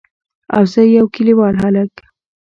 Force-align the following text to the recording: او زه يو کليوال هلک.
او 0.55 0.63
زه 0.73 0.81
يو 0.97 1.05
کليوال 1.15 1.55
هلک. 1.63 1.93